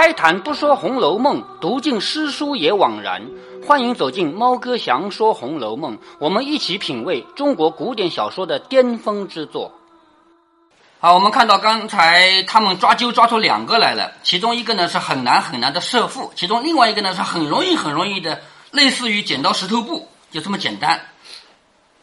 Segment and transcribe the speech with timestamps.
[0.00, 3.20] 开坛不说《红楼梦》，读尽诗书也枉然。
[3.66, 9.74] 欢迎走进猫哥祥说《红楼梦》，我们一起品味中国古典小说的巅峰之作。
[11.00, 20.98] 好，我们看到刚才他们抓阄抓出两个来了，其中一个呢是很难很难的设父，其中另外一个呢是很容易很容易的，类似于剪刀石头布，就这么简单。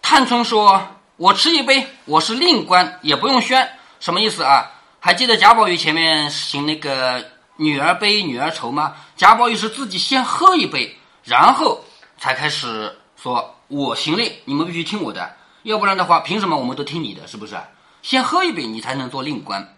[0.04, 3.68] 探春说：“我吃一杯，我是令官，也不用宣。”
[4.00, 4.72] 什么意思啊？
[5.00, 7.26] 还记得贾宝玉前面行那个
[7.58, 8.96] 女儿悲女儿愁吗？
[9.16, 11.84] 贾宝玉是自己先喝一杯，然后
[12.18, 17.28] 才开始说：“我行令，你们必须听我的，要不然的话，凭什么我们都听你的？
[17.28, 17.58] 是不是？
[18.02, 19.76] 先喝一杯，你才能做令官。”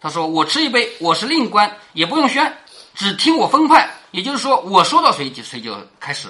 [0.00, 2.56] 他说：“我吃一杯，我是令官，也不用宣，
[2.94, 3.90] 只听我分派。
[4.10, 6.28] 也就是说，我说到谁就谁就开始，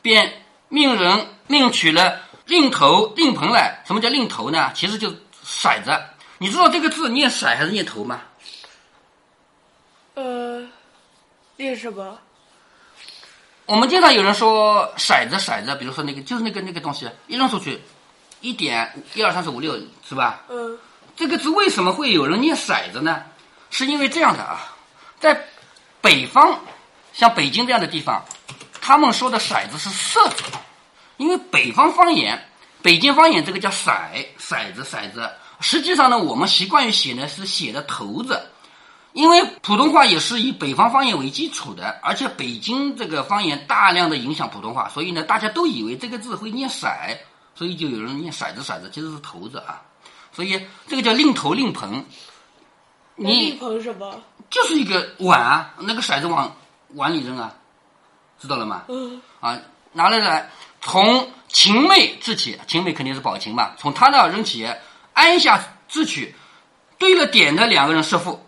[0.00, 3.82] 便命人命取了令头、令盆来。
[3.86, 4.70] 什么叫令头呢？
[4.74, 5.98] 其实就是骰子。
[6.38, 8.20] 你知道这个字念骰还是念头吗？
[10.18, 10.66] 呃，
[11.56, 12.18] 念什么？
[13.66, 17.80] 我们经常有人说骰子，骰子，比如说那个就是那个那个东西，一扔出去，
[18.40, 20.42] 一点一二三四五六，是吧？
[20.48, 20.76] 嗯，
[21.14, 23.22] 这个字为什么会有人念骰子呢？
[23.70, 24.74] 是因为这样的啊，
[25.20, 25.40] 在
[26.00, 26.58] 北方，
[27.12, 28.24] 像北京这样的地方，
[28.80, 30.42] 他们说的骰子是色子，
[31.16, 32.44] 因为北方方言，
[32.82, 33.92] 北京方言这个叫骰，
[34.40, 35.30] 骰子，骰子。
[35.60, 38.40] 实际上呢，我们习惯于写呢是写的头子，
[39.18, 46.88] 因为普通话也是以北方方言为基础的，而且北京这个方言大量的影响普通话，所以呢，大家都以为这个字会念骰，
[47.52, 49.82] 所以就有人念骰子骰子，其实是头子啊，
[50.30, 52.04] 所以这个叫令头令盆。
[53.16, 54.22] 你令盆什么？
[54.48, 56.54] 就是一个碗啊，那个骰子往
[56.94, 57.52] 碗里扔啊，
[58.38, 58.84] 知道了吗？
[58.86, 59.58] 嗯，啊，
[59.92, 60.48] 拿来来，
[60.80, 64.72] 从秦妹掷起，秦妹肯定是宝琴嘛，从她那扔起。
[65.14, 66.32] 按下掷取，
[66.96, 68.40] 对了点的两个人是负，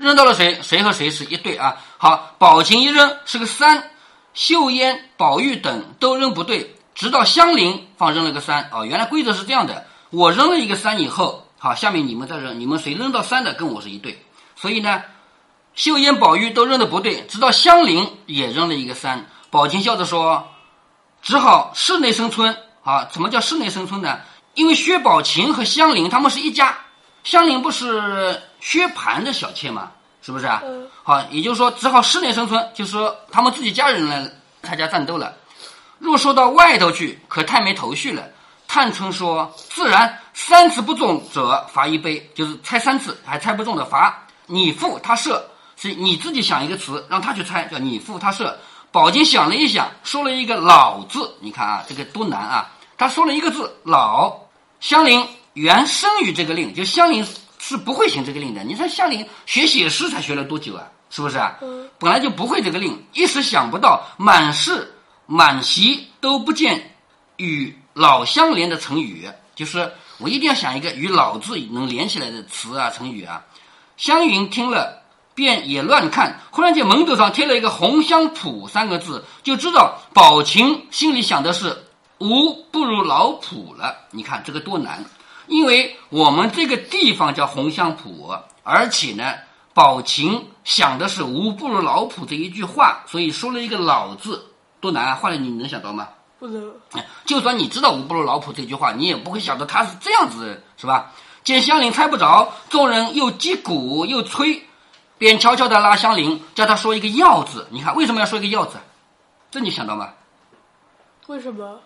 [0.00, 0.58] 扔到了谁？
[0.62, 1.76] 谁和谁是一对啊？
[1.98, 3.90] 好，宝琴一扔是个三，
[4.32, 8.70] 秀烟、宝玉等都扔不对，直到香菱放扔了个三。
[8.72, 14.24] 哦，原来规则是这样的，我扔了一个三以后，好，下面你们再扔，你们谁扔到三的跟我是一对。
[14.56, 15.02] 所以呢，
[15.74, 19.26] 秀烟、宝玉都扔的不对，直到香菱也扔了一个三。
[19.50, 20.48] 宝琴笑着说
[21.20, 24.18] ：“只好室内生春。”啊，什么叫室内生春呢？
[24.54, 26.78] 因为薛宝琴和香菱他们是一家，
[27.22, 29.90] 香菱不是薛蟠的小妾嘛？
[30.22, 30.60] 是不是啊？
[30.64, 30.86] 嗯。
[31.02, 34.30] 好，也就是说，只好室内生存，就是说他们自己家人来
[34.62, 35.34] 参加战斗了。
[35.98, 38.22] 若说到外头去，可太没头绪了。
[38.68, 45.44] 探春说：“自然，三次不中者罚一杯，就是猜三次还猜不中的罚你负他设，
[45.76, 48.56] 是你自己想一个词让他去猜，叫你负他射。”
[48.92, 52.70] 宝金想了一想，说了一个“老”字，你看啊，这个多难啊！
[52.98, 54.36] 他说了一个字“老”，
[54.80, 57.24] 香菱原生于这个令，就香菱
[57.62, 58.64] 是不会行这个令的。
[58.64, 60.88] 你说香菱学写诗才学了多久啊？
[61.10, 61.58] 是不是啊？
[61.60, 61.86] 嗯。
[61.98, 64.94] 本来就不会这个令，一时想不到，满室
[65.26, 66.96] 满席都不见
[67.36, 73.44] 与老相连的成语，就是我一定要想一个与老字能连起来的词啊，成语啊。
[73.98, 75.02] 湘云听了，
[75.34, 81.84] 便也乱看，忽然间门头上贴了一个“红香圃”三个字，就知道宝琴心里想的是。
[82.22, 85.02] 吾不如老圃了，你看这个多难，
[85.50, 89.34] 因为我们这个地方叫红香圃，而且呢，
[89.74, 94.46] 宝琴想的是无不如老圃这一句话，所以说了一个老字，
[94.80, 95.14] 多难啊！
[95.16, 96.08] 换了你能想到吗？
[96.38, 96.72] 不能。
[97.24, 101.10] 就算你知道无不如老圃这句话，你也不会想到他是这样子，是吧？
[101.42, 104.62] 见香菱猜不着，众人又击鼓又吹，
[105.18, 107.66] 便悄悄地拉香菱，叫他说一个要字。
[107.70, 108.78] 你看为什么要说一个要字？
[109.50, 110.10] 这你想到吗？
[111.26, 111.80] 为什么？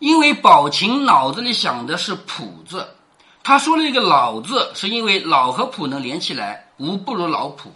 [0.00, 2.88] 因为宝琴脑子里想的是“圃”字，
[3.42, 7.68] 他说了一个“老”字，是因为“老”和“圃”能连起来，无不如老圃，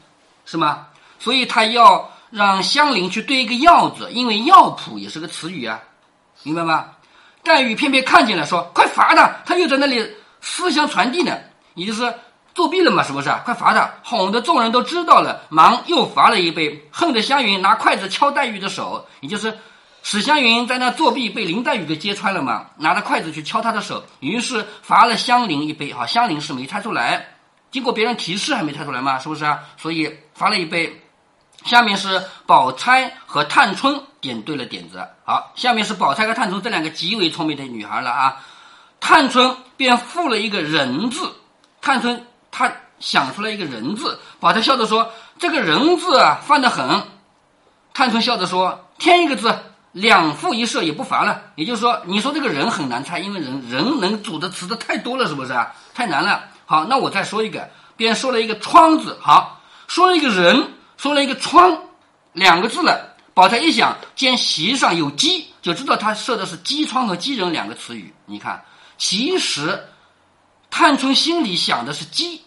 [0.46, 0.86] 是吗？
[1.18, 5.78] 所以他要让香菱去对一个“要”字，因为“药圃”也是个词语啊，
[6.42, 6.86] 明白吗？
[7.42, 9.30] 黛玉偏偏看见了，说：“快罚他！
[9.44, 10.10] 他又在那里
[10.40, 11.38] 思想传递呢，
[11.74, 12.14] 也就是
[12.54, 13.28] 作弊了嘛，是不是？
[13.44, 19.58] 快罚他！”哄得众人都知道了，忙又罚了一杯，恨得湘云拿筷子敲黛玉的手，也就是。
[20.06, 22.66] 史湘云在那作弊，被林黛玉给揭穿了嘛？
[22.76, 25.94] 拿着筷子去敲她的手，于是罚了香菱一杯。
[25.94, 27.26] 哈，香菱是没猜出来，
[27.70, 29.18] 经过别人提示还没猜出来嘛？
[29.18, 29.60] 是不是啊？
[29.78, 31.02] 所以罚了一杯。
[31.64, 35.08] 下面是宝钗和探春点对了点子。
[35.24, 38.44] 好，下面是宝钗和探春这两个极为聪明的女孩了啊。
[39.00, 41.32] 探春便附了一个人字。
[41.80, 42.70] 探春她
[43.00, 45.10] 想出来一个人字，宝钗笑着说
[45.40, 47.04] ：“这个人字啊，犯得很。”
[47.94, 49.58] 探春笑着说：“添一个字。”
[49.94, 55.72] 两副一设也不罚了，也就是说，你说这个人很难猜，因为人人能组的词的太多了，是不是啊？
[55.94, 56.44] 太难了。
[56.66, 61.80] 好，那我再说一个，别人说了一个窗字，好，说了一个人，说了一个“窗”
[62.34, 68.12] 两个字了，宝钗一想，见席上有鸡，就知道他设的是“鸡窗”和“鸡人”两个词语。
[68.26, 68.64] 你看，
[68.98, 69.84] 其实
[70.70, 72.42] 探春心里想的是鸡，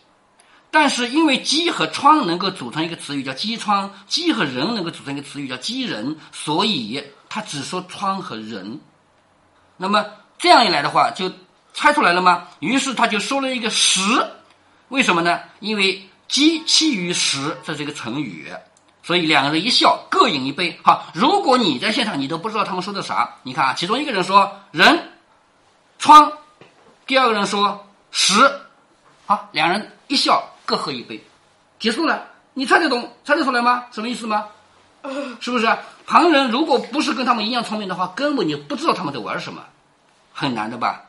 [0.70, 8.80] 但是因为鸡和窗能够组成一个词语叫鸡窗，鸡和人能够组成一个词语叫鸡人，所以他只说窗和人。
[9.76, 10.06] 那么
[10.38, 11.32] 这样一来的话，就
[11.74, 12.48] 猜出来了吗？
[12.60, 14.02] 于是他就说了一个“十”，
[14.90, 15.40] 为什么呢？
[15.60, 18.52] 因为“鸡栖于石”这是一个成语，
[19.04, 20.80] 所以两个人一笑，各饮一杯。
[20.84, 23.36] 好，如果你在现场，你都不知道他们说的啥。
[23.44, 25.12] 你看啊，其中一个人说“人”，
[26.00, 26.32] 窗；
[27.06, 28.34] 第二个人说“石”。
[29.28, 31.24] 好，两人一笑，各喝一杯，
[31.80, 32.26] 结束了。
[32.54, 33.86] 你猜得懂、猜得出来吗？
[33.92, 34.48] 什么意思吗？
[35.40, 35.68] 是不是？
[36.06, 39.62] 旁人如果不是跟他们一样聪明的话，根本就不知道他们在玩什么，
[40.34, 41.02] 很难的吧？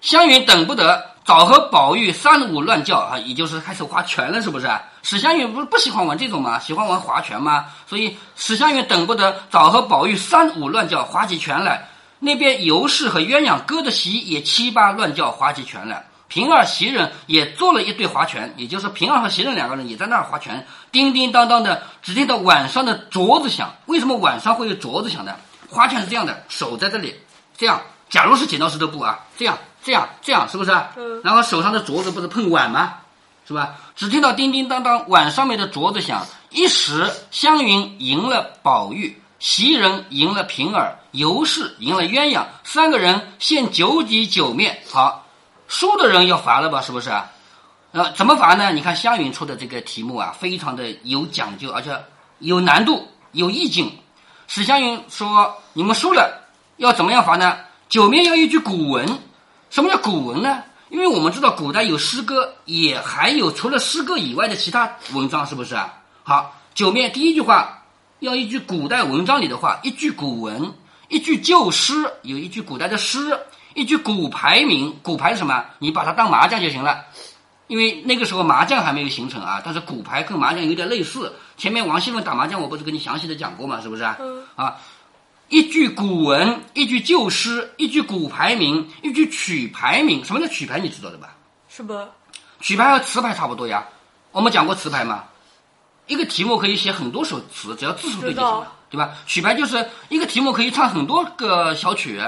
[0.00, 4.70] 湘云等不得，早和宝玉三五乱叫啊，也就是开始划拳了，是不是？
[5.02, 6.58] 史湘云不是不喜欢玩这种吗？
[6.58, 7.66] 喜欢玩划拳吗？
[7.86, 11.88] 所以史湘云等不得，早和宝玉三五乱叫，划起拳来。
[12.18, 16.06] 那边尤氏和鸳鸯哥的席也七八乱叫，划起拳来。
[16.28, 20.66] 平儿、袭人也做了一对划拳，也就是平儿和袭人两个人也在那儿划拳，
[20.96, 23.74] 叮叮当当的，只听到晚上的镯子响。
[23.84, 25.36] 为什么晚上会有镯子响呢？
[25.68, 27.14] 花圈是这样的，手在这里，
[27.54, 27.82] 这样。
[28.08, 30.70] 假如是剪刀石头布啊，这样、这样、这样，是不是？
[30.96, 31.20] 嗯。
[31.22, 32.94] 然后手上的镯子不是碰碗吗？
[33.46, 33.74] 是吧？
[33.94, 36.26] 只听到叮叮当当，碗上面的镯子响。
[36.48, 44.80] 一时，湘云赢了宝玉，袭人赢了平儿，尤氏赢了鸳鸯，三个人现九底九面。
[44.90, 45.26] 好。
[45.68, 46.80] 输的人要罚了吧？
[46.80, 47.10] 是不是？
[47.96, 48.74] 呃，怎么罚呢？
[48.74, 51.98] 你看湘云出的这个题目啊，非常的有讲究，而且
[52.40, 53.90] 有难度、有意境。
[54.48, 56.46] 史湘云说：“你们输了
[56.76, 57.56] 要怎么样罚呢？
[57.88, 59.18] 九面要一句古文。
[59.70, 60.62] 什么叫古文呢？
[60.90, 65.94] 因为我们知道古代有诗歌，也还有除了诗歌以外的其他文章，是不是啊？
[66.22, 67.82] 好，九面第一句话
[68.18, 70.70] 要一句古代文章里的话，一句古文，
[71.08, 73.40] 一句旧诗，有一句古代的诗。”
[73.72, 75.62] 一句古牌名，古牌是什么？
[75.78, 77.04] 你把它当麻将就行了，
[77.66, 79.60] 因为那个时候麻将还没有形成啊。
[79.64, 81.32] 但是骨牌跟麻将有点类似。
[81.56, 83.80] 前面王熙凤打麻将，我不是跟你详细的讲过嘛？
[83.80, 84.18] 是不是啊？
[84.56, 84.76] 啊，
[85.48, 90.24] 一句古文，一句旧诗，一句骨牌名，一句曲牌名。
[90.24, 90.78] 什么叫曲牌？
[90.78, 91.34] 你知道的吧？
[91.68, 91.98] 是不？
[92.60, 93.86] 曲牌和词牌差不多呀。
[94.32, 95.24] 我们讲过词牌嘛，
[96.06, 99.14] 一个题目可以写很多首词，只要字数对就行了，对吧？
[99.26, 102.22] 曲牌就是一个题目可以唱很多个小曲。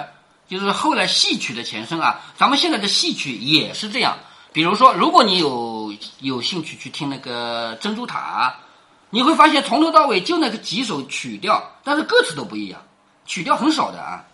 [0.48, 4.16] 就是后来戏曲的前身啊，咱们现在的戏曲也是这样。
[4.52, 8.54] 比如说，如果你有有兴趣去听那个《珍珠塔》，
[9.10, 12.80] 你会发现从头到尾就那个几首曲调，但是歌词都不一样，
[13.24, 14.24] 曲调很少的啊。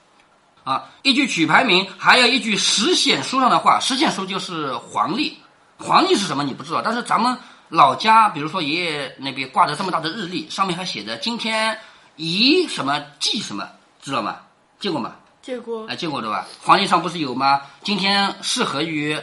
[0.65, 3.79] 啊，一句曲牌名，还有一句实显书上的话。
[3.81, 5.37] 实显书就是黄历，
[5.79, 7.37] 黄历是什么你不知道，但是咱们
[7.69, 11.79] 老家，比如说爷爷那边挂着这么大的日历，上面还写着今天
[12.17, 13.69] 宜什么忌什么，
[14.01, 14.37] 知道吗？
[14.81, 15.13] 见过吗？
[15.43, 16.47] 见过，哎，见过对吧？
[16.63, 17.61] 黄历上不是有吗？
[17.83, 19.21] 今天适合于，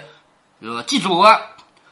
[0.61, 1.25] 比如祭祖，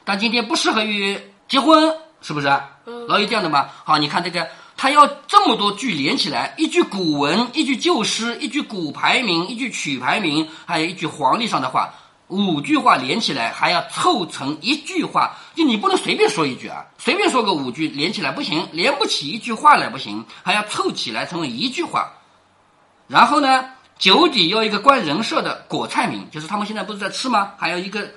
[0.05, 2.47] 但今天不适合于结婚，是不是？
[2.85, 3.67] 嗯，老有这样的嘛？
[3.83, 11.91] 好，你看这个，他要这么多句连起来，一句古文，一句旧诗，一句古牌名，一句曲牌名，还有一句黄历上的话，
[12.27, 15.35] 五句话连起来，还要凑成一句话。
[15.55, 22.11] 就你不能随便说一句啊，随便说个五句连起来不行，连不起一句话来不行，还要凑起来成为一句话。
[23.07, 23.65] 然后呢？
[23.97, 27.51] 酒底要一个关人设的果菜名，就是他们现在不是在吃吗？
[27.57, 28.09] 还有一个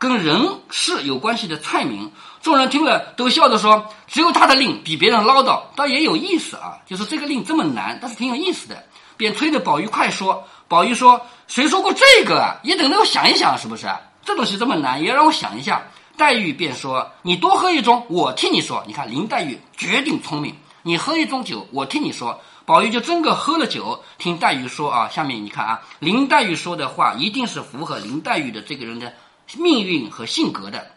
[0.00, 2.10] 跟人事有关系的菜名。
[2.40, 6.78] 众人听了都笑着说：“只有他的令比别人唠叨，倒也有意思啊。
[6.86, 8.82] 就是这个令这么难，但是挺有意思的。”
[9.18, 10.42] 便催着宝玉快说。
[10.68, 12.56] 宝玉说：“谁说过这个啊？
[12.62, 13.86] 也等着我想一想，是不是？
[14.24, 15.82] 这东西这么难，也让我想一下。”
[16.16, 18.82] 黛玉便说：“你多喝一盅，我替你说。
[18.86, 29.12] 你看林黛玉绝顶聪明，你喝一盅酒，我替你说。”宝玉就真个喝了酒，听黛玉说啊，下面你看啊，林黛玉说的话一定是符合林黛玉的这个人的
[29.58, 30.90] 命运和性格的。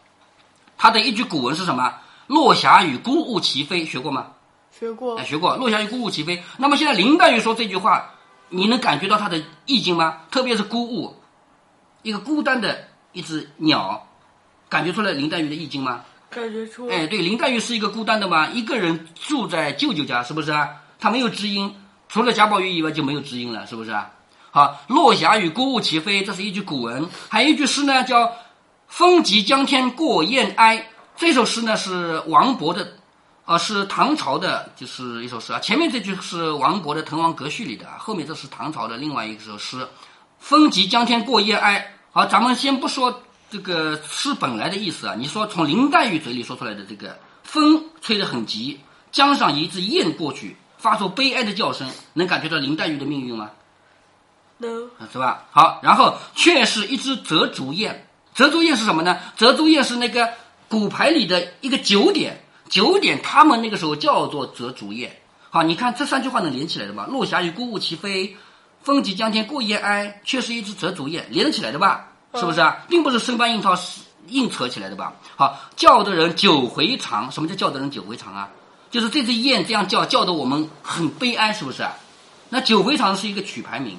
[0.77, 1.93] 他的一句古文是什么
[2.27, 4.27] ？“落霞与孤鹜齐飞”，学过吗？
[4.77, 5.17] 学过。
[5.17, 5.55] 哎，学过。
[5.57, 6.43] “落霞与孤鹜齐飞”。
[6.57, 8.11] 那么现在林黛玉说这句话，
[8.49, 10.17] 你能感觉到它的意境吗？
[10.29, 11.15] 特别是孤鹜，
[12.01, 14.07] 一个孤单的一只鸟，
[14.67, 16.03] 感觉出来林黛玉的意境吗？
[16.29, 16.87] 感觉出。
[16.89, 18.47] 哎，对，林黛玉是一个孤单的嘛？
[18.47, 20.69] 一个人住在舅舅家，是不是啊？
[20.99, 21.75] 她没有知音，
[22.09, 24.11] 除了贾宝玉以外就没有知音了，是不是啊？
[24.51, 28.31] 好，落霞与孤鹜齐飞，这是一句古文，还有一句诗呢，叫
[28.95, 30.87] “风急江天过雁哀”。
[31.17, 32.93] 这首诗呢是王勃的，
[33.43, 35.59] 啊，是唐朝的，就是一首诗啊。
[35.59, 39.87] 前面这句是王勃的《滕王阁序》里的，后面这是唐朝的另外一首诗
[40.37, 41.91] ，“风急江天过雁哀”。
[42.13, 48.79] 好，咱们先不说这个诗本来的意思啊，你说从林黛玉嘴里说出来的这个风吹得很急。
[49.11, 53.49] 江上一只雁过去，发出悲哀的叫声，能感觉到林黛玉的命运吗？
[54.59, 55.45] 能是吧？
[55.49, 58.07] 好，然后却是一只折竹雁。
[58.33, 59.17] 折竹宴是什么呢？
[59.37, 60.29] 折竹宴是那个
[60.67, 65.15] 骨牌里的一个九点，九点他们那个时候叫做折竹宴。
[65.49, 67.05] 好，你看这三句话能连起来的吧？
[67.09, 68.35] 落霞与孤鹜齐飞，
[68.81, 72.07] 风急江天过雁哀，却是一只折竹宴，连得起来的吧？
[72.33, 72.77] 是不是啊？
[72.89, 73.75] 并不是生搬硬套
[74.29, 75.13] 硬扯起来的吧？
[75.35, 77.31] 好，叫的人九回肠。
[77.31, 78.49] 什么叫叫的人九回肠啊？
[78.89, 81.85] 就是这只雁这样叫，叫的我们很悲哀，是不是？
[82.49, 83.97] 那九回肠是一个曲牌名。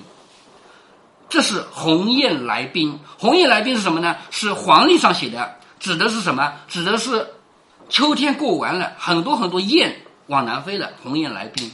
[1.29, 4.17] 这是鸿雁来宾，鸿雁来宾是什么呢？
[4.31, 6.53] 是黄历上写的，指的是什么？
[6.69, 7.27] 指的是
[7.89, 9.95] 秋天过完了，很多很多雁
[10.27, 10.93] 往南飞了。
[11.03, 11.71] 鸿雁来宾，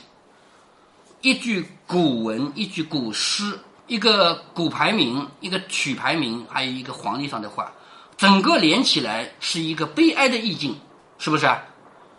[1.20, 7.70] 一句古文，一句古诗，一个古牌名，一个曲牌名，还有一个黄历上的话，
[8.16, 10.78] 整个连起来是一个悲哀的意境，
[11.18, 11.46] 是不是？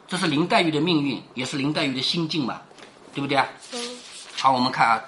[0.07, 2.61] 这是林黛玉的命运，也是林黛玉的心境嘛，
[3.15, 3.47] 对不对啊？
[3.73, 3.79] 嗯
[4.37, 5.01] 好，我们看啊，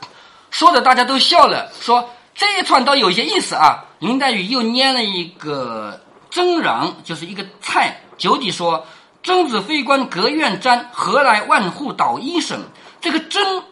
[0.54, 3.84] 说的大家都笑了，说这一串倒有些意思啊。
[3.98, 8.00] 林黛玉又拈了一个蒸瓤，就是一个菜。
[8.20, 8.86] 九底说
[9.24, 12.60] ：“曾子非官隔院瞻，何来万户捣衣声？”
[13.02, 13.64] 这个蒸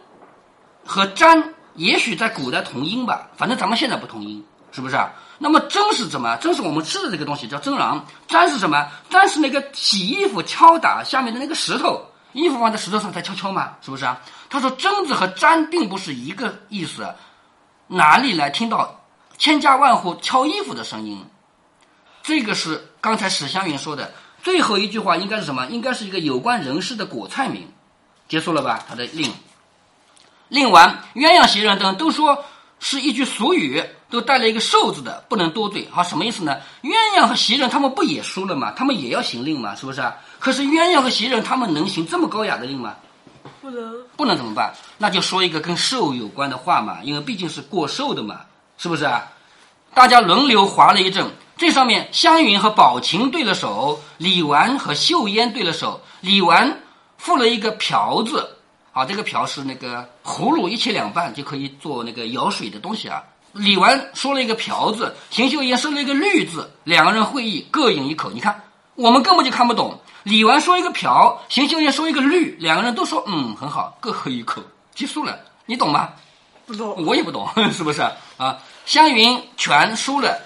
[0.84, 1.40] 和瞻
[1.76, 5.12] 也许在古代同音吧，反正咱们现在不同音，是不是啊？
[5.38, 6.36] 那么蒸是什么？
[6.38, 8.02] 蒸是我们吃的这个东西，叫蒸瓤。
[8.26, 8.84] 粘是什么？
[9.08, 12.04] 粘是那个洗衣服敲打下面的那个石头。
[12.32, 14.20] 衣服放在石头上才敲敲嘛，是不是啊？
[14.48, 17.14] 他说蒸子和粘并不是一个意思，
[17.86, 19.00] 哪里来听到
[19.38, 21.24] 千家万户敲衣服的声音？
[22.22, 24.12] 这个是刚才史湘云说的
[24.42, 25.66] 最后一句话，应该是什么？
[25.66, 27.70] 应该是一个有关人事的果菜名。
[28.28, 28.82] 结束了吧？
[28.88, 29.30] 他的令，
[30.48, 32.44] 令完，鸳鸯袭人等都说
[32.84, 35.88] 是一句俗语，都带了一个寿字的，不能多对。
[35.88, 36.56] 好，什么意思呢？
[36.82, 38.72] 鸳鸯和袭人他们不也输了吗？
[38.76, 40.16] 他们也要行令嘛，是不是啊？
[40.40, 42.96] 可是鸳鸯和袭人他们能行这么高雅的令吗？
[43.60, 44.74] 不能不能怎么办？
[44.98, 48.40] 那就说一个跟寿有关的话嘛，因为毕竟是过寿的嘛，
[48.76, 49.30] 是不是啊？
[49.94, 56.00] 大家轮流划了一阵，这上面湘云和宝琴对了手，李纨和秀烟对了手。
[56.20, 56.76] 李纨
[57.16, 58.56] 附了一个瓢字，
[58.92, 63.22] 啊，这个瓢是那个葫芦一切两半就可以做那个舀水的东西啊。
[63.52, 68.30] 李纨说了一个瓢字，邢岫烟说了一个绿字，两个人会意各饮一口。
[68.30, 68.62] 你看，
[68.94, 69.98] 我们根本就看不懂。
[70.22, 74.62] 李纨说一个瓢，邢岫烟说一个绿，两个人都说嗯很好，各喝一口，
[74.94, 75.38] 结束了。
[75.66, 76.10] 你懂吗？
[76.66, 77.04] 不懂。
[77.04, 78.02] 我也不懂， 是不是
[78.36, 78.58] 啊？
[78.86, 80.38] 湘云全输了，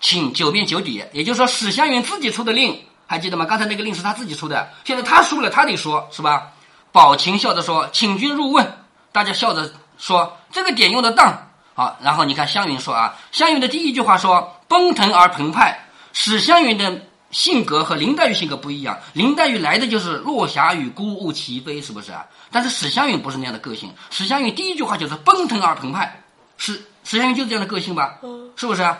[0.00, 3.44] 请九遍九底，也就是说史湘云自己出的令，还记得吗？
[3.44, 6.52] 刚才那个令是他自己出的，现在他输了，他得说是吧？
[6.94, 8.64] 宝琴笑着说：“请君入瓮。”
[9.10, 15.76] 大家笑着说：“这个点用的当。”好，然后你看湘云说啊，湘云的第一句话说：“奔腾而澎湃。”
[16.14, 22.24] 史湘云的性格和林黛玉性格不一样，林黛玉来的就是落霞与孤鹜齐飞，是不是啊？
[22.52, 26.22] 但是史湘云不是那样的个性，史湘云第一句话就是奔腾而澎湃，
[26.58, 28.20] 史史湘云就是这样的个性吧？
[28.22, 28.98] 嗯是不是啊？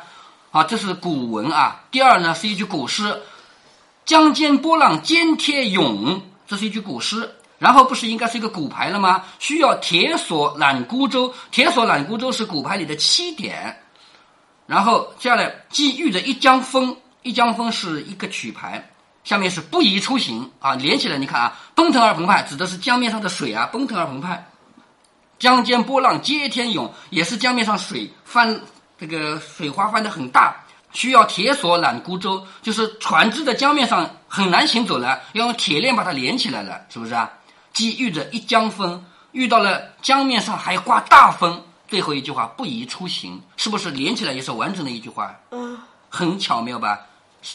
[0.50, 1.82] 好，这是古文啊。
[1.92, 3.22] 第二呢是一句古诗
[4.04, 7.36] ，“江间波浪尖贴涌”，这是一句古诗。
[7.64, 9.24] 然后不是应该是一个骨牌了吗？
[9.38, 13.74] 需要铁索揽孤舟，铁索揽孤舟是骨牌里的七点。
[14.66, 18.86] 然后接下来寄遇着一江风，一江风是一个曲牌，
[19.24, 24.46] 下面是不宜出行啊，连起来你看啊，奔腾而澎湃指的是江面上的水啊，奔腾而澎湃。
[25.38, 28.60] 江间波浪接天涌，也是江面上水翻，
[28.98, 30.54] 这个水花翻得很大，
[30.92, 37.30] 需要铁索揽孤舟，就是船只在江面上很难行走了，要用铁链把它连起来了，是不是啊？
[37.74, 45.34] 既遇着一江风，遇到了江面上还刮大风，最后一句话不宜出行，是不是连起来也是完整的一句话？
[45.50, 45.78] 嗯
[46.08, 47.00] 很巧妙吧？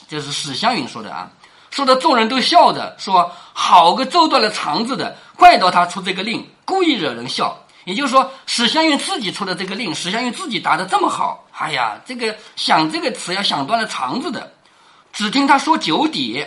[0.09, 1.31] 这是史湘云说的啊，
[1.71, 14.51] 说的众人都笑着说：“好个揍断了肠子的，怪到他出这个令，故意惹人笑。”也就是说，史湘云自己出的这个令，史湘云自己答的这么好，哎呀，这个想这个词要想断了肠子的。
[15.13, 16.45] 只听他说九底，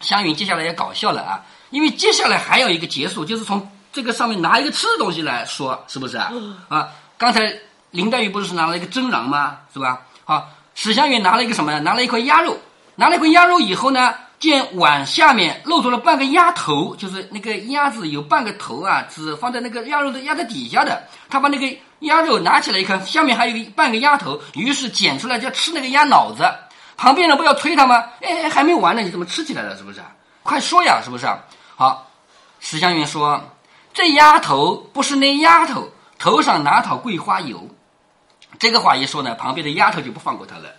[0.00, 6.32] 湘云接下来也搞笑了啊，因为接下来还有一个结束，就是从这个上面拿一个吃的东西来说，是不是啊？
[6.68, 7.52] 啊，刚才
[7.90, 9.58] 林黛玉不是拿了一个蒸瓤吗？
[9.72, 10.00] 是吧？
[10.24, 10.48] 好。
[10.78, 11.80] 史湘云拿了一个什么呢？
[11.80, 12.58] 拿了一块鸭肉，
[12.96, 21.02] 拿了一块鸭肉以后呢，见碗下面露出了半个鸭头，就是那个鸭子有半个头啊，只放在那个鸭肉的鸭子底下的。
[21.30, 26.44] 他把那个鸭肉拿起来一看，下面还有一个半个鸭头，于是捡出来就要吃那个鸭脑子。
[26.98, 28.04] 旁边人不要催他吗？
[28.20, 29.74] 哎，还没完呢，你怎么吃起来了？
[29.78, 30.02] 是不是？
[30.46, 31.26] 快说呀，是不是？
[31.76, 32.10] 好，
[32.60, 33.42] 史湘云说
[33.92, 37.68] ：“这丫头不是那丫头，头上哪讨桂花油？”
[38.58, 40.70] 这个话一说呢，旁边的丫头就不放过他了。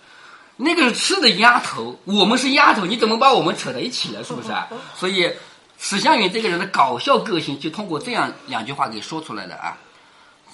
[0.55, 4.23] 那个是吃的丫头，我们是丫头，你怎么把我们扯在一起了？
[4.23, 4.67] 是不是啊？
[4.97, 5.31] 所以
[5.77, 9.77] 史湘云这个人的搞笑个性，就通过这样两句话给说出来了啊。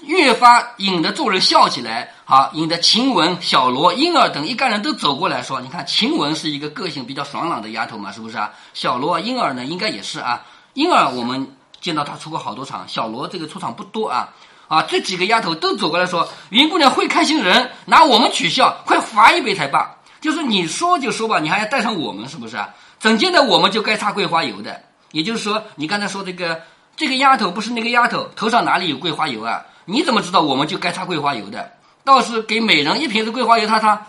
[0.05, 8.51] 越发引得众人笑起来，好，引得晴雯、小罗、婴儿等一干人都走过来说：“你看，晴雯是一个个性比较爽朗的丫头嘛，是不是啊？
[8.73, 10.41] 小罗、婴儿呢，应该也是啊。
[10.73, 14.29] 婴儿我们见到他出过好多场，小罗这个出场不多啊。
[14.67, 19.95] 啊，这几个丫头都走过来说：云姑娘会开心人，拿我们取笑，快罚一杯才罢。
[20.19, 22.69] 就是你说就说吧，你还要带上我们，是不是啊？
[22.99, 24.81] 整见的我们就该擦桂花油的。
[25.11, 26.61] 也就是说，你刚才说这个
[26.95, 31.71] 这个丫头不是那个丫头，头上哪里有桂花油啊？”你怎么知道我们就该擦桂花油的？
[32.05, 34.05] 倒是给每人一瓶子桂花油擦擦。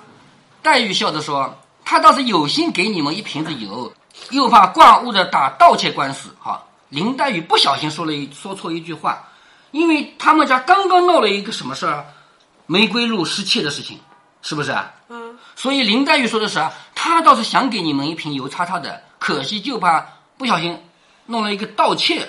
[0.62, 3.92] 黛玉笑着说：“他倒是有心给你们一瓶子油，
[4.30, 9.28] 又怕挂误的打盗窃官司。”哈，林黛玉不小心说了一说错一句话，
[9.70, 12.04] 因为他们家刚刚闹了一个什么事儿，
[12.66, 14.00] 玫瑰露失窃的事情，
[14.42, 14.92] 是不是啊？
[15.08, 15.38] 嗯。
[15.54, 20.04] 所以林黛玉说的是啊，他倒是想给你们一瓶油擦擦的，可惜就怕
[20.36, 20.76] 不小心
[21.26, 22.28] 弄了一个盗窃。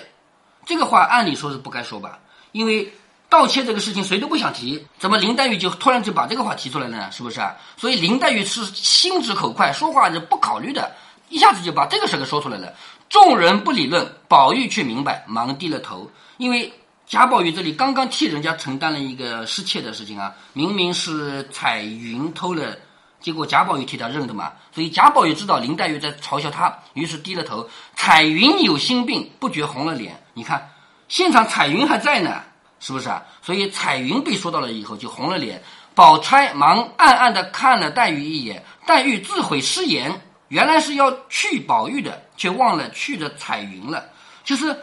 [0.64, 2.20] 这个话按理说是不该说吧，
[2.52, 2.94] 因为。
[3.28, 7.12] 盗窃这个事情谁都不想提，怎么林黛玉就突然就把这个话提出来了呢？
[7.12, 7.42] 是不是？
[7.76, 10.92] 所以林黛玉是心直口快，说话是不考虑的，
[11.30, 12.74] 一下子就把这个事给说出来了。
[13.10, 16.10] 众人不理论，宝玉却明白，忙低了头。
[16.38, 16.72] 因为
[17.08, 22.78] 贾宝玉这里刚刚替人家承担了一个失窃的事情啊，明明是彩云偷了，
[23.20, 24.54] 结果贾宝玉替他认的嘛。
[24.74, 27.68] 所以贾宝玉知道林黛玉在嘲笑他，于是低了头。
[27.96, 30.24] 彩云有心病，不觉红了脸。
[30.34, 30.70] 你看，
[31.08, 32.42] 现场彩云还在呢。
[32.86, 33.24] 是不是啊？
[33.42, 35.60] 所以彩云被说到了以后就红了脸，
[35.96, 44.06] 宝钗忙暗暗的看了黛玉一眼，黛玉自悔失言，原来是要去宝玉的，却忘了去的彩云了。
[44.44, 44.80] 就是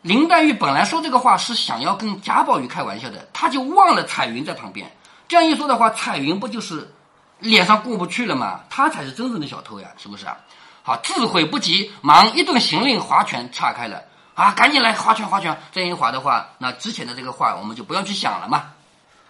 [0.00, 4.90] 林黛玉本来说这个话是想要跟贾宝玉开玩笑的，她就忘了彩云在旁边。
[5.28, 6.90] 这样一说的话，彩云不就是
[7.38, 8.60] 脸上过不去了吗？
[8.70, 10.38] 他才是真正的小偷呀，是不是啊？
[10.82, 14.02] 好，自悔不及，忙一顿行令划拳岔开了。
[14.34, 15.56] 啊，赶紧来划拳划拳！
[15.72, 18.64] 这样一划的话，那之前的这个话我们就不要去想了嘛。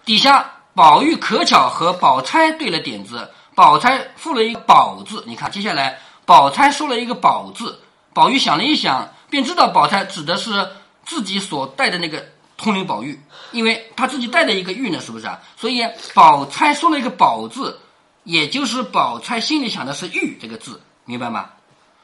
[0.04, 5.22] 底下宝玉可巧和宝钗对了点子，宝钗附了一个“宝”字。
[5.26, 7.80] 你看，接下来宝钗说了一个“宝”字，
[8.12, 10.68] 宝玉想了一想，便知道宝钗指的是
[11.04, 12.24] 自己所带的那个
[12.56, 13.20] 通灵宝玉，
[13.52, 15.38] 因为他自己带的一个玉呢，是不是啊？
[15.56, 17.78] 所以宝钗说了一个“宝”字，
[18.22, 21.50] 也就是宝钗心里想的是“玉”这个字，明白吗？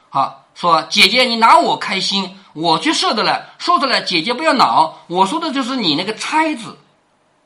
[0.09, 4.99] 好，说姐姐，你拿我开心，我去射的了，说出来，姐姐不要恼。
[5.07, 6.77] 我说的就是你那个钗字，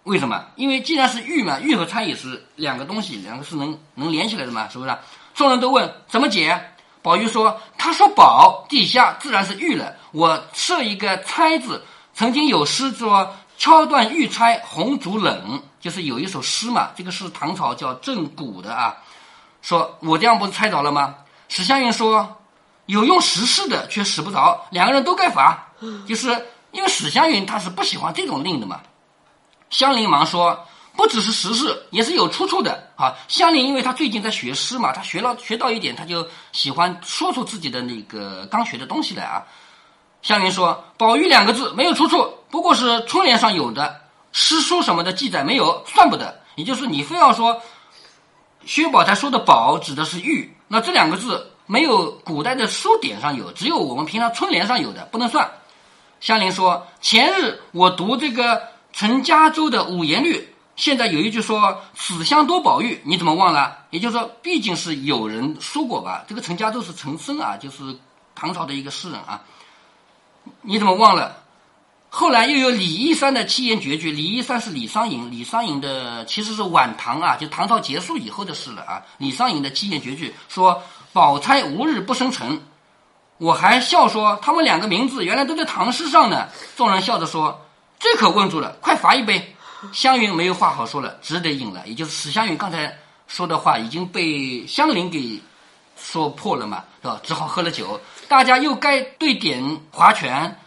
[0.04, 0.44] 为什么？
[0.56, 4.98] 因为既然是玉嘛，玉和钗也是两个东西，两个是能能连起来的嘛，是不是？
[5.36, 6.60] 众人都问怎么解，
[7.04, 9.96] 宝玉说，他说宝，底下自然是玉了。
[10.12, 18.96] 我设一个钗字，曾经有诗说敲断玉钗红烛冷，就是有一首诗嘛，这个是唐朝叫郑谷的啊，
[19.62, 21.14] 说我这样不是猜着了吗？
[21.48, 22.38] 史湘云说。
[22.86, 25.68] 有用实事的却使不着，两个人都该罚。
[26.08, 26.30] 就是
[26.72, 28.82] 因为史湘云他是不喜欢这种令的嘛。
[29.70, 30.58] 香菱忙说，
[30.96, 33.14] 不只是实事，也是有出处的啊。
[33.28, 39.44] 香菱因为她最近在学诗嘛，她学了学到一点，她就喜欢说出自己的那个刚学的东西来啊。
[40.22, 46.42] 香菱说，宝玉两个字没有出处，不过是春联上有的，诗书什么的记载没有，算不得。
[46.56, 47.62] 也就是你非要说
[48.66, 51.52] 薛宝钗说的宝指的是玉，那这两个字。
[51.68, 55.50] 没有古代的书典上有，只有我们平常春联上有的，不能算。
[56.22, 58.62] 香菱说：“前日我读这个
[58.94, 63.78] 陈家洲的五言律，现在有一句说‘此香多宝玉’，你怎么忘了？
[63.90, 66.24] 也就是说，毕竟是有人说过吧？
[66.28, 67.96] 这个陈家洲是陈升啊，就是
[68.34, 69.42] 唐朝的一个诗人啊，
[70.62, 71.44] 你怎么忘了？
[72.10, 79.04] 后来又有李义山的七言绝句，李义山是李商隐，李商隐的其实是晚唐啊，就唐朝结束以后的事了啊。
[79.18, 80.82] 李商隐的七言绝句说。”
[81.16, 82.62] 宝钗无日不生辰，
[83.38, 86.50] 我还笑说他们两个名字原来都在唐诗上呢。
[86.76, 87.66] 众人笑着说
[87.98, 89.56] ：“这可问住了，快罚一杯。”
[89.94, 91.88] 湘云没有话好说了，只得饮了。
[91.88, 92.94] 也就是史湘云刚才
[93.28, 95.42] 说的话已经被香菱给
[95.96, 97.22] 说破了嘛，是吧？
[97.24, 97.98] 只好喝了酒。
[98.28, 100.60] 大家又该对点划拳。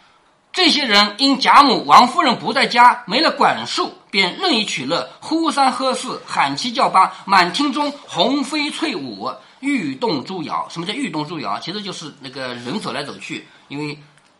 [0.50, 9.30] 这些人因贾母、王夫人不在家，没了管束，便任意取乐，呼三喝四，喊七叫八，满厅中红飞翠舞。
[9.60, 11.58] 玉动珠摇，什么叫玉动珠摇？
[11.60, 13.98] 其实就是那个人走来走去，因为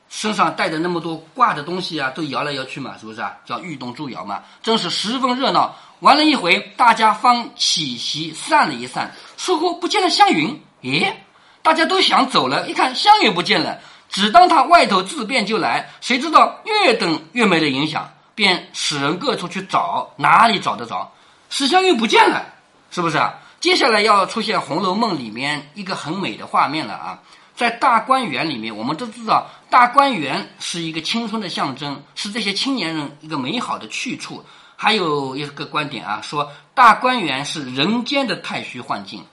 [0.09, 3.35] 身上带着那么多挂的东西啊，都摇来摇去嘛，是不是啊？
[3.45, 5.75] 叫玉动珠摇嘛，真是十分热闹。
[6.01, 10.63] 玩了一回，大家方起席散了一散，似乎不见了湘云。
[10.83, 11.13] 咦，
[11.61, 21.13] 大家都想走了，一看湘云不见了，只当他外头自便就来，谁知道越等越没了影响，便使人各处去找，哪里找得着？
[21.51, 22.47] 史湘云不见了，
[22.93, 23.35] 是不是啊？
[23.61, 27.19] 接下来要出现《红楼梦》里面一个很美的画面了啊！
[27.57, 34.45] 在大观园里面，我们都知道大观园是一个青春的象征，是这些青年人一个美好的去处。
[34.77, 39.25] 还有一个观点啊，说大观园是人间的太虚幻境，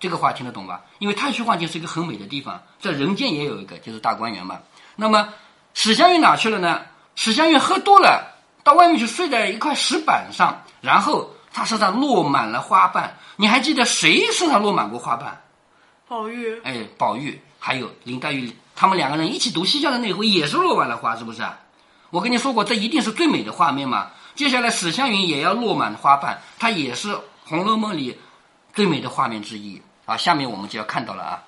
[0.00, 0.80] 这个话听得懂吧？
[0.98, 4.58] 因为太虚幻境是一个很美的地方，在人间也有一个，就是大观园嘛。
[4.94, 5.28] 那么
[5.74, 6.80] 史湘云哪去了呢？
[7.14, 13.16] 史湘云喝多了，到外面去睡在一块石板上，然后他身上落满了花瓣。
[13.36, 15.40] 你还记得谁身上落满过花瓣？
[16.06, 21.42] 宝玉，哎，宝玉还有林黛玉，他们两个人一起读西厢的那回也是落满了花，是不是？
[22.10, 24.10] 我跟你说过，这一定是最美的画面嘛。
[24.34, 27.14] 接下来史湘云也要落满花瓣，它也是
[27.46, 28.18] 《红楼梦》里
[28.74, 30.14] 最美的画面之一啊。
[30.14, 31.42] 下面我们就要看到了啊。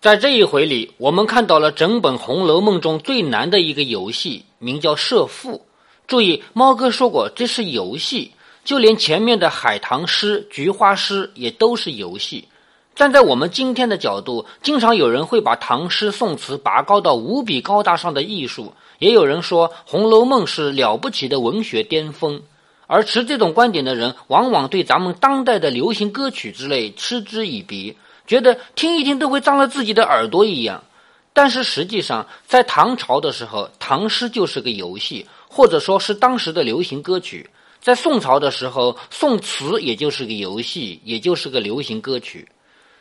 [0.00, 5.66] 在这一回里，我们看到了整本《红楼梦》中最难的一个游戏，名叫设赋。
[6.08, 8.32] 注意，猫哥说过这是游戏，
[8.68, 12.46] 就连前面的海棠诗、菊花诗也都是游戏。
[12.94, 22.42] 站在我们今天的角度，经常有人会把唐诗宋词拔高到无比高大上的艺术，也有人说《红楼梦》是了不起的文学巅峰。
[22.86, 27.96] 而持这种观点的人，往往对咱们当代的流行歌曲之类嗤之以鼻。
[28.26, 30.84] 觉得听一听都会脏了自己的耳朵一样，
[31.32, 37.42] 但是实际上，在唐朝的时候，唐诗就是个游戏，或者说是当时的流行歌曲；
[37.88, 42.46] 在宋朝的时候，宋词也就是个游戏，也就是个流行歌曲。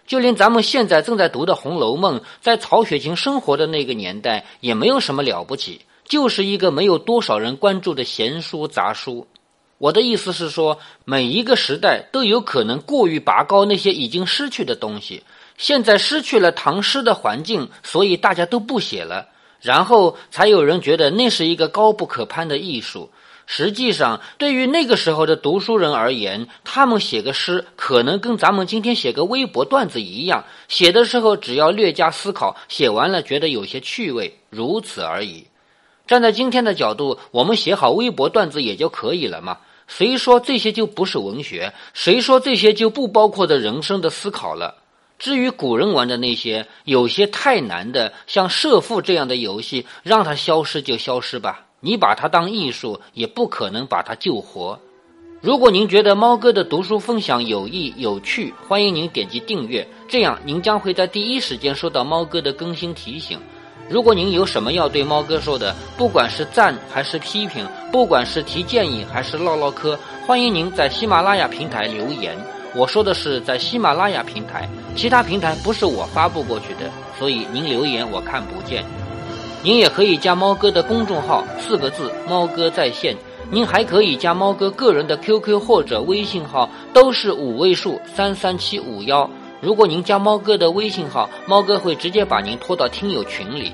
[0.05, 9.27] 就连咱们现在正在读的《红楼梦》，在曹雪芹生活的那个年代，也没有什么了不起，就是一个没有多少人关注的闲书杂书。
[9.77, 15.21] 我的意思是说，每一个时代都有可能过于拔高那些已经失去的东西。
[15.57, 19.27] 现在失去了唐诗的环境，所以大家都不写了，
[19.59, 23.11] 然后才有人觉得那是一个高不可攀的艺术。
[23.49, 35.47] 实际上，对于那个时候的读书人而言，他们写个诗，可能跟咱们今天写个微博段子一样，写的时候只要略加思考，写完了觉得有些趣味，如此而已。
[36.05, 39.57] 站在今天的角度，我们写好微博段子也就可以了嘛。
[39.87, 41.73] 谁说这些就不是文学？
[41.93, 44.75] 谁说这些就不包括的人生的思考了？
[45.17, 51.66] 至于古人玩的那些有些太难的，像设赋这样的游戏，让它消失就消失吧。
[51.79, 54.79] 你把它当艺术，也不可能把它救活。
[55.39, 63.39] 如果您觉得猫哥的读书分享有益有趣，欢迎您点击订阅，这样您将会在第一时间收到猫哥的更新提醒。
[63.87, 72.35] 如果您有什么要对猫哥说的，不管是赞还是批评，不管是提建议还是唠唠嗑，欢迎您在喜马拉雅平台留言。
[72.75, 78.83] 我说的是在喜马拉雅平台，其他平台不是我发布过去的，所以您留言我看不见。
[79.67, 83.13] 您也可以加猫哥的公众号，四个字“猫哥在线”。
[83.51, 89.29] 您还可以加猫哥个人的 QQ 或者微信号，都是五位数三三七五幺。
[89.59, 93.73] 如果您加猫哥的微信号，猫哥会直接把您拖到听友群里。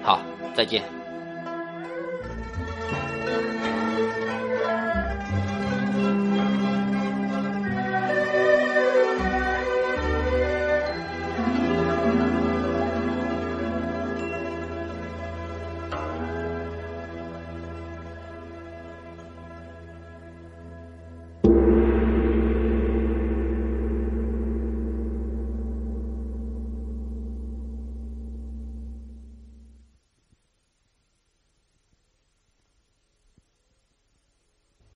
[0.00, 0.20] 好，
[0.54, 1.01] 再见。